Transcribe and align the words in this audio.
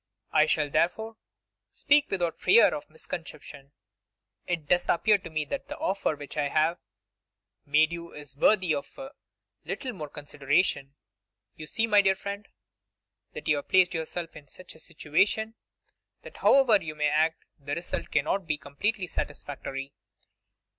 I 0.31 0.47
shall, 0.47 0.67
therefore, 0.67 1.17
speak 1.73 2.09
without 2.09 2.35
fear 2.35 2.73
of 2.73 2.89
misconception. 2.89 3.71
It 4.47 4.65
does 4.67 4.89
appear 4.89 5.19
to 5.19 5.29
me 5.29 5.45
that 5.45 5.67
the 5.67 5.77
offer 5.77 6.15
which 6.15 6.37
I 6.37 6.47
have 6.49 6.79
made 7.67 7.91
you 7.91 8.11
is 8.11 8.35
worthy 8.35 8.73
of 8.73 8.97
a 8.97 9.11
little 9.63 9.93
more 9.93 10.09
consideration. 10.09 10.95
You 11.55 11.67
see, 11.67 11.85
my 11.85 12.01
dear 12.01 12.15
friend, 12.15 12.47
that 13.33 13.47
you 13.47 13.57
have 13.57 13.69
placed 13.69 13.93
yourself 13.93 14.35
in 14.35 14.47
such 14.47 14.73
a 14.73 14.79
situation 14.79 15.53
that 16.23 16.37
however 16.37 16.81
you 16.83 16.95
may 16.95 17.09
act 17.09 17.45
the 17.59 17.75
result 17.75 18.09
cannot 18.09 18.47
be 18.47 18.55
one 18.55 18.59
completely 18.71 19.05
satisfactory. 19.05 19.93